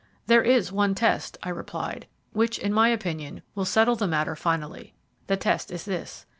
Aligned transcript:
"There 0.25 0.41
is 0.41 0.71
one 0.71 0.95
test," 0.95 1.37
I 1.43 1.49
replied, 1.49 2.07
"which, 2.33 2.57
in 2.57 2.73
my 2.73 2.87
opinion, 2.89 3.43
will 3.53 3.65
settle 3.65 3.95
the 3.95 4.07
matter 4.07 4.35
finally. 4.35 4.95
The 5.27 5.37
test 5.37 5.69
is 5.71 5.85
this. 5.85 6.25